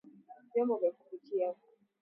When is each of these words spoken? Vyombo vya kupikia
Vyombo 0.51 0.77
vya 0.77 0.91
kupikia 0.91 1.55